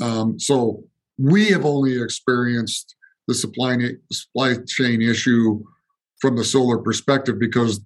[0.00, 0.84] Um, so
[1.18, 2.94] we have only experienced
[3.28, 3.76] the supply,
[4.12, 5.62] supply chain issue
[6.20, 7.80] from the solar perspective because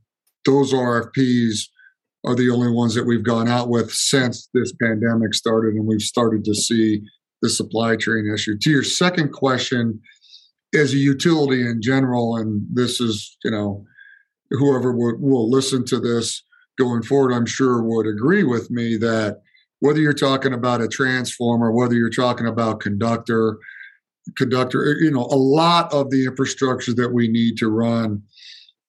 [0.45, 1.69] those RFPs
[2.27, 6.03] are the only ones that we've gone out with since this pandemic started and we've
[6.03, 7.01] started to see
[7.43, 8.57] the supply chain issue.
[8.59, 10.01] To your second question,
[10.75, 13.85] as a utility in general, and this is, you know,
[14.51, 16.43] whoever will, will listen to this
[16.77, 19.43] going forward, I'm sure would agree with me that
[19.81, 23.59] whether you're talking about a transformer, whether you're talking about conductor,
[24.37, 28.23] conductor, eh, you know, a lot of the infrastructure that we need to run,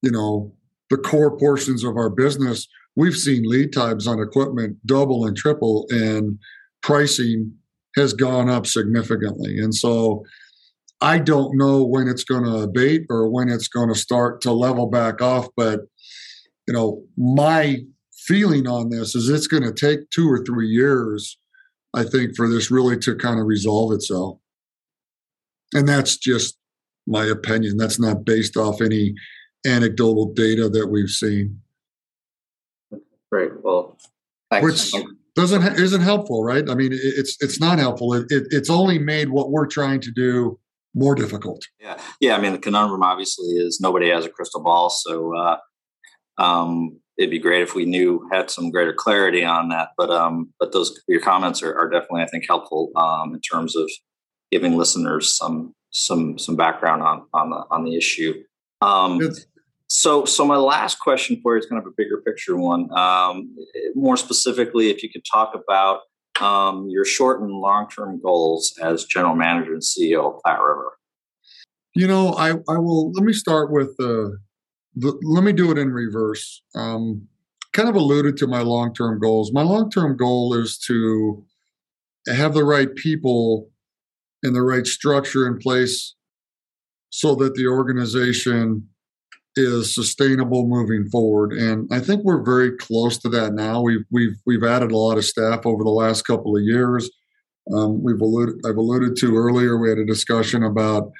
[0.02, 0.54] you know,
[0.90, 5.86] the core portions of our business, we've seen lead times on equipment double and triple
[5.90, 6.40] and
[6.82, 7.54] pricing
[7.96, 9.60] has gone up significantly.
[9.60, 10.24] And so
[11.02, 14.52] I don't know when it's going to abate or when it's going to start to
[14.52, 15.48] level back off.
[15.56, 15.82] But,
[16.68, 17.78] you know, my
[18.30, 21.38] feeling on this is it's going to take two or three years,
[21.96, 24.38] I think, for this really to kind of resolve itself.
[25.74, 26.56] And that's just
[27.08, 27.78] my opinion.
[27.78, 29.16] That's not based off any
[29.66, 31.60] anecdotal data that we've seen.
[33.32, 33.52] Great.
[33.64, 33.98] Well,
[34.52, 34.94] thanks.
[34.94, 35.04] Which,
[35.36, 36.70] doesn't isn't helpful, right?
[36.70, 38.14] I mean, it's it's not helpful.
[38.14, 40.60] It, it, it's only made what we're trying to do
[40.94, 41.64] more difficult.
[41.80, 42.36] Yeah, yeah.
[42.36, 45.58] I mean, the conundrum obviously is nobody has a crystal ball, so uh,
[46.40, 49.90] um, it'd be great if we knew had some greater clarity on that.
[49.98, 53.76] But um, but those your comments are, are definitely, I think, helpful um, in terms
[53.76, 53.92] of
[54.52, 58.42] giving listeners some some some background on on the on the issue.
[58.82, 59.20] Um,
[59.88, 62.96] so, so my last question for you is kind of a bigger picture one.
[62.96, 63.56] Um,
[63.96, 66.02] more specifically, if you could talk about
[66.40, 70.94] um, your short and long term goals as general manager and CEO of Platte River.
[71.96, 73.12] You know, I, I will.
[73.12, 74.30] Let me start with uh,
[74.96, 76.62] the, let me do it in reverse.
[76.76, 77.28] Um,
[77.74, 79.52] kind of alluded to my long term goals.
[79.54, 81.44] My long term goal is to
[82.28, 83.70] have the right people
[84.44, 86.16] and the right structure in place
[87.10, 88.88] so that the organization
[89.56, 91.54] is sustainable moving forward.
[91.54, 93.82] And I think we're very close to that now.
[93.82, 97.10] We've we've we've added a lot of staff over the last couple of years.
[97.74, 99.78] Um, we've alluded I've alluded to earlier.
[99.78, 101.12] We had a discussion about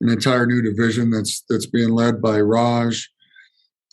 [0.00, 3.10] an entire new division that's that's being led by Raj.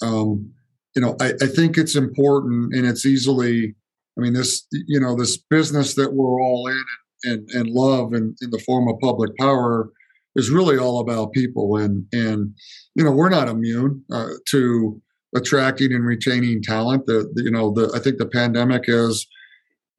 [0.01, 0.51] Um,
[0.95, 3.75] you know, I, I think it's important and it's easily.
[4.17, 6.85] I mean, this you know this business that we're all in and
[7.25, 9.89] and, and love in, in the form of public power
[10.35, 12.53] is really all about people and and
[12.95, 15.01] you know we're not immune uh, to
[15.35, 19.27] attracting and retaining talent the, the, you know the i think the pandemic is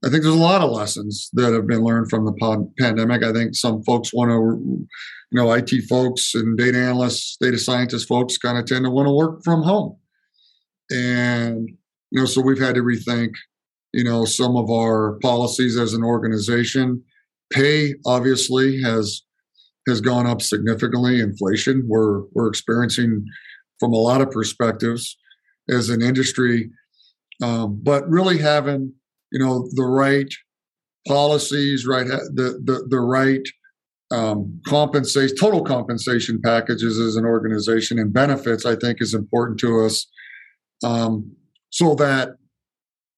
[0.05, 3.25] i think there's a lot of lessons that have been learned from the pod, pandemic.
[3.25, 4.87] I think some folks want to
[5.31, 9.07] you know it folks and data analysts data scientists folks kind of tend to want
[9.07, 9.97] to work from home.
[10.91, 11.69] And
[12.11, 13.31] you know so we've had to rethink
[13.93, 17.03] you know some of our policies as an organization.
[17.53, 19.23] Pay obviously has
[19.89, 21.21] has gone up significantly.
[21.21, 23.25] Inflation we're we're experiencing
[23.81, 25.17] from a lot of perspectives
[25.69, 26.71] as an industry,
[27.43, 28.95] um, but really having
[29.33, 30.33] you know the right
[31.07, 33.43] policies, right the the the right
[34.11, 39.85] um, compensation, total compensation packages as an organization and benefits, I think is important to
[39.85, 40.07] us,
[40.85, 41.33] um,
[41.71, 42.31] so that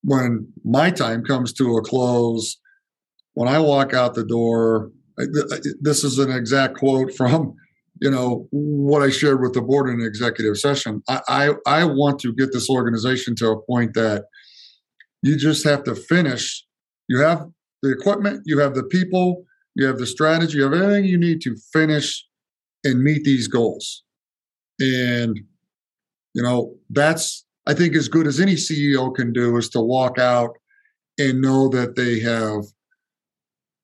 [0.02, 2.58] when my time comes to a close,
[3.34, 4.90] when I walk out the door,
[5.80, 7.54] this is an exact quote from
[8.00, 11.02] you know what I shared with the board in an executive session.
[11.08, 14.24] I, I, I want to get this organization to a point that
[15.22, 16.64] you just have to finish.
[17.08, 17.46] You have
[17.82, 21.40] the equipment, you have the people, you have the strategy, you have everything you need
[21.42, 22.24] to finish
[22.84, 24.04] and meet these goals.
[24.80, 25.38] And
[26.34, 30.18] you know that's I think as good as any CEO can do is to walk
[30.18, 30.56] out
[31.18, 32.64] and know that they have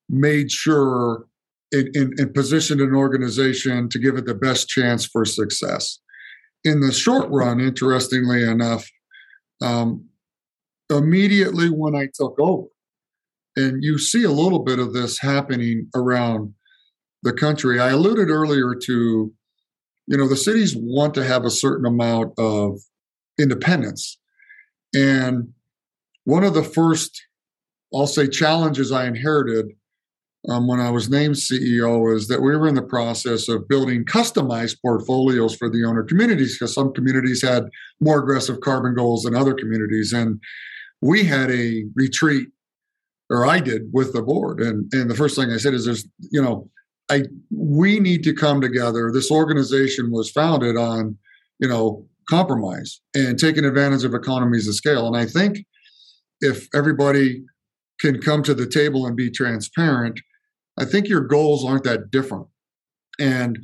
[0.09, 1.25] made sure
[1.71, 5.99] and, positioned an organization to give it the best chance for success.
[6.63, 8.89] In the short run, interestingly enough,
[9.61, 10.05] um,
[10.89, 12.67] immediately when I took over,
[13.55, 16.53] and you see a little bit of this happening around
[17.23, 17.79] the country.
[17.79, 19.33] I alluded earlier to,
[20.07, 22.79] you know, the cities want to have a certain amount of
[23.39, 24.19] independence.
[24.93, 25.49] And
[26.25, 27.21] one of the first,
[27.93, 29.67] I'll say, challenges I inherited
[30.49, 34.05] um, when I was named CEO is that we were in the process of building
[34.05, 37.65] customized portfolios for the owner communities because some communities had
[37.99, 40.13] more aggressive carbon goals than other communities.
[40.13, 40.39] And
[41.01, 42.47] we had a retreat,
[43.29, 44.59] or I did with the board.
[44.59, 46.69] And, and the first thing I said is there's, you know,
[47.09, 49.11] I we need to come together.
[49.11, 51.17] This organization was founded on,
[51.59, 55.07] you know, compromise and taking advantage of economies of scale.
[55.07, 55.59] And I think
[56.41, 57.43] if everybody
[57.99, 60.19] can come to the table and be transparent,
[60.77, 62.47] I think your goals aren't that different.
[63.19, 63.59] And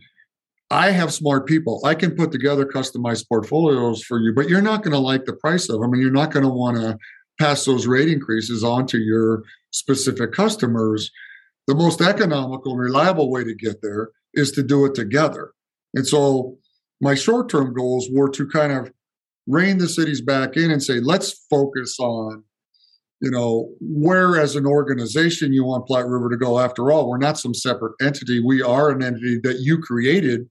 [0.69, 1.81] I have smart people.
[1.83, 5.33] I can put together customized portfolios for you, but you're not going to like the
[5.33, 6.97] price of them and you're not going to want to
[7.41, 11.09] pass those rate increases on to your specific customers.
[11.67, 15.51] The most economical and reliable way to get there is to do it together.
[15.93, 16.57] And so
[17.01, 18.91] my short term goals were to kind of
[19.47, 22.43] rein the cities back in and say, let's focus on
[23.21, 26.59] you know, where as an organization you want Platte River to go.
[26.59, 28.39] After all, we're not some separate entity.
[28.39, 30.49] We are an entity that you created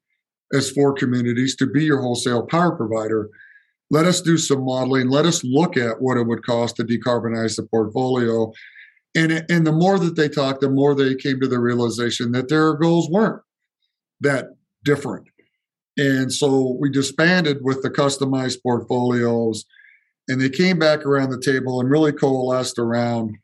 [0.54, 3.28] as four communities to be your wholesale power provider.
[3.90, 5.08] Let us do some modeling.
[5.08, 8.52] Let us look at what it would cost to decarbonize the portfolio.
[9.16, 12.48] And, and the more that they talked, the more they came to the realization that
[12.48, 13.42] their goals weren't
[14.20, 14.46] that
[14.84, 15.26] different.
[15.96, 19.64] And so we disbanded with the customized portfolios
[20.28, 23.36] and they came back around the table and really coalesced around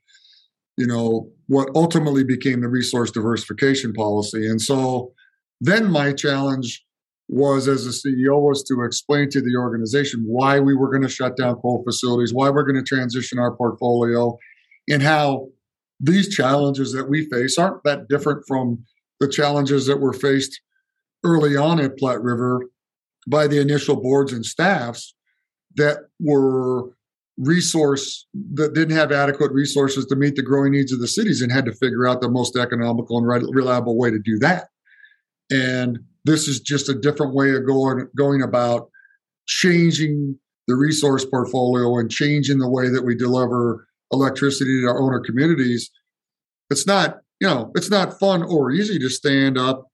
[0.77, 5.13] you know what ultimately became the resource diversification policy and so
[5.61, 6.86] then my challenge
[7.29, 11.09] was as a ceo was to explain to the organization why we were going to
[11.09, 14.37] shut down coal facilities why we're going to transition our portfolio
[14.89, 15.47] and how
[15.99, 18.85] these challenges that we face aren't that different from
[19.21, 20.61] the challenges that were faced
[21.25, 22.63] early on at platte river
[23.27, 25.15] by the initial boards and staffs
[25.75, 26.91] that were
[27.39, 31.53] resource that didn't have adequate resources to meet the growing needs of the cities and
[31.53, 34.69] had to figure out the most economical and reliable way to do that.
[35.51, 38.91] And this is just a different way of going going about
[39.47, 45.21] changing the resource portfolio and changing the way that we deliver electricity to our owner
[45.21, 45.91] communities.
[46.71, 49.87] It's not, you know, it's not fun or easy to stand up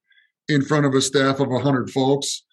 [0.48, 2.44] in front of a staff of 100 folks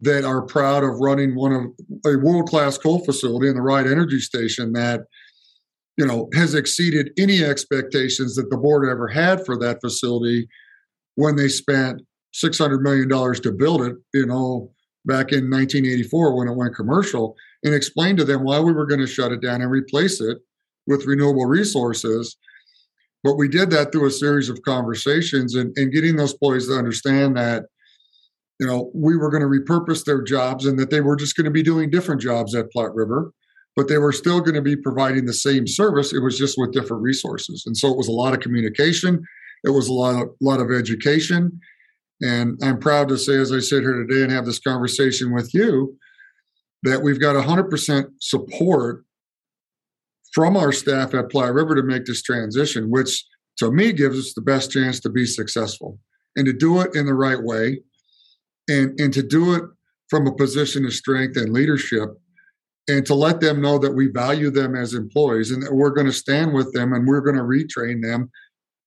[0.00, 1.62] that are proud of running one of
[2.06, 5.02] a world class coal facility in the Rawhide Energy Station that
[5.96, 10.48] you know has exceeded any expectations that the board ever had for that facility
[11.14, 12.02] when they spent
[12.32, 14.70] 600 million dollars to build it you know
[15.04, 19.00] back in 1984 when it went commercial and explained to them why we were going
[19.00, 20.38] to shut it down and replace it
[20.86, 22.36] with renewable resources
[23.22, 26.74] but we did that through a series of conversations and, and getting those employees to
[26.74, 27.64] understand that
[28.60, 31.46] you know, we were going to repurpose their jobs and that they were just going
[31.46, 33.32] to be doing different jobs at Platte River,
[33.74, 36.12] but they were still going to be providing the same service.
[36.12, 37.64] It was just with different resources.
[37.66, 39.24] And so it was a lot of communication.
[39.64, 41.58] It was a lot of, lot of education.
[42.22, 45.54] And I'm proud to say, as I sit here today and have this conversation with
[45.54, 45.96] you,
[46.82, 49.04] that we've got 100% support
[50.32, 53.24] from our staff at Platte River to make this transition, which
[53.58, 55.98] to me gives us the best chance to be successful
[56.36, 57.80] and to do it in the right way
[58.68, 59.64] and and to do it
[60.08, 62.10] from a position of strength and leadership
[62.88, 66.06] and to let them know that we value them as employees and that we're going
[66.06, 68.30] to stand with them and we're going to retrain them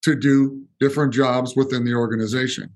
[0.04, 2.70] to do different jobs within the organization.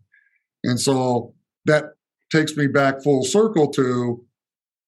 [0.64, 1.34] And so
[1.66, 1.86] that
[2.32, 4.24] takes me back full circle to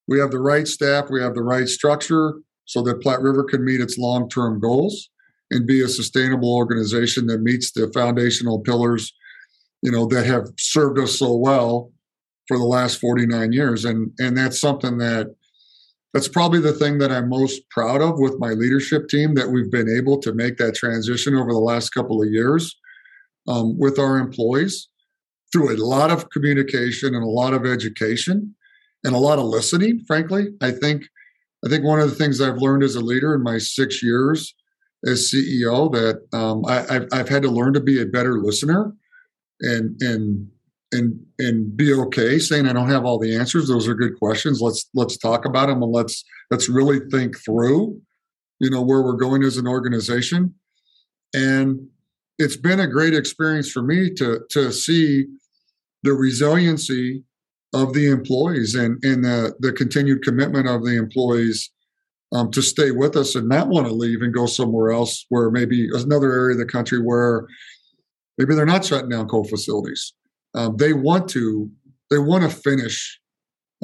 [0.08, 2.34] we have the right staff, we have the right structure
[2.66, 5.10] so that Platte River can meet its long term goals
[5.52, 9.14] and be a sustainable organization that meets the foundational pillars
[9.82, 11.92] you know that have served us so well
[12.48, 13.86] for the last 49 years.
[13.86, 15.34] And and that's something that
[16.14, 19.72] that's probably the thing that I'm most proud of with my leadership team that we've
[19.72, 22.76] been able to make that transition over the last couple of years
[23.48, 24.88] um, with our employees
[25.52, 28.56] through a lot of communication and a lot of education
[29.04, 31.04] and a lot of listening frankly i think
[31.66, 34.54] i think one of the things i've learned as a leader in my six years
[35.06, 38.94] as ceo that um, I, have I've had to learn to be a better listener
[39.62, 40.50] and and
[40.92, 43.68] and and be okay saying I don't have all the answers.
[43.68, 44.62] Those are good questions.
[44.62, 48.00] Let's let's talk about them and let's let's really think through,
[48.60, 50.54] you know, where we're going as an organization.
[51.34, 51.88] And
[52.40, 55.28] it's been a great experience for me to to see
[56.04, 57.24] the resiliency
[57.74, 61.72] of the employees and and the the continued commitment of the employees
[62.32, 65.50] um, to stay with us and not want to leave and go somewhere else where
[65.50, 67.48] maybe another area of the country where
[68.38, 70.14] maybe they're not shutting down coal facilities
[70.56, 71.70] um, they want to
[72.10, 73.20] they want to finish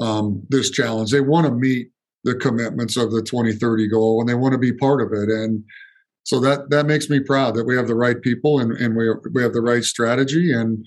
[0.00, 1.10] um, this challenge.
[1.10, 1.88] They want to meet
[2.24, 5.28] the commitments of the 2030 goal, and they want to be part of it.
[5.28, 5.62] And
[6.24, 9.08] so that that makes me proud that we have the right people and, and we
[9.32, 10.84] we have the right strategy and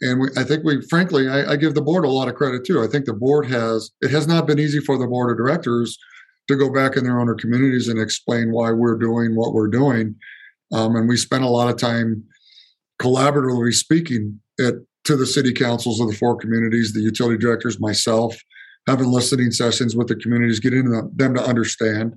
[0.00, 2.64] and we, I think we frankly I, I, give the board a lot of credit
[2.64, 2.82] too.
[2.82, 5.98] I think the board has it has not been easy for the board of directors
[6.48, 10.14] to go back in their own communities and explain why we're doing what we're doing.
[10.72, 12.24] Um, and we spent a lot of time
[13.00, 14.74] collaboratively speaking at
[15.04, 18.36] to the city councils of the four communities, the utility directors, myself,
[18.86, 22.14] having listening sessions with the communities, getting them to understand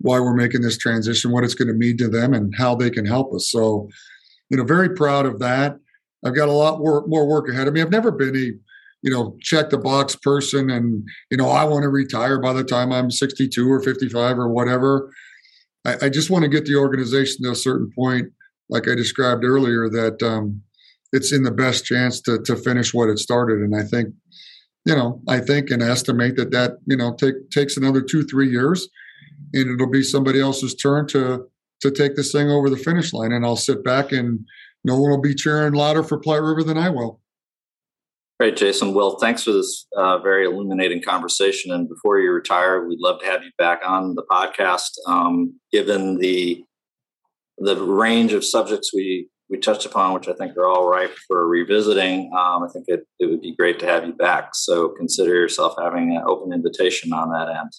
[0.00, 2.90] why we're making this transition, what it's going to mean to them, and how they
[2.90, 3.50] can help us.
[3.50, 3.88] So,
[4.50, 5.76] you know, very proud of that.
[6.24, 7.80] I've got a lot more, more work ahead of me.
[7.80, 8.52] I've never been a,
[9.02, 12.64] you know, check the box person and, you know, I want to retire by the
[12.64, 15.12] time I'm 62 or 55 or whatever.
[15.84, 18.28] I, I just want to get the organization to a certain point,
[18.68, 20.62] like I described earlier, that um,
[21.12, 23.60] it's in the best chance to to finish what it started.
[23.60, 24.08] And I think,
[24.84, 28.50] you know, I think and estimate that that you know take takes another two three
[28.50, 28.88] years,
[29.54, 31.46] and it'll be somebody else's turn to
[31.80, 33.32] to take this thing over the finish line.
[33.32, 34.40] And I'll sit back and
[34.84, 37.20] no one will be cheering louder for Platte River than I will.
[38.38, 38.94] Great, Jason.
[38.94, 41.72] Well, thanks for this uh, very illuminating conversation.
[41.72, 44.90] And before you retire, we'd love to have you back on the podcast.
[45.06, 46.64] Um, given the
[47.60, 51.48] the range of subjects we we touched upon, which I think are all ripe for
[51.48, 52.30] revisiting.
[52.38, 54.50] Um, I think it, it would be great to have you back.
[54.54, 57.72] So consider yourself having an open invitation on that end.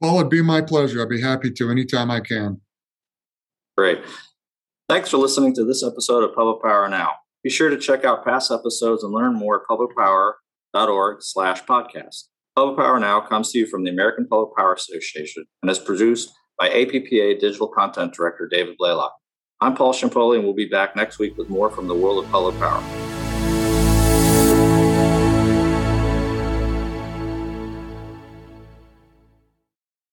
[0.00, 1.02] Well, it'd be my pleasure.
[1.02, 2.60] I'd be happy to anytime I can.
[3.76, 3.98] Great.
[4.90, 7.12] Thanks for listening to this episode of Public Power Now.
[7.44, 12.24] Be sure to check out past episodes and learn more at publicpower.org slash podcast.
[12.56, 16.32] Public Power Now comes to you from the American Public Power Association and is produced
[16.58, 19.14] by APPA Digital Content Director David Blaylock.
[19.60, 22.28] I'm Paul Ciampoli, and we'll be back next week with more from the world of
[22.32, 23.09] public power.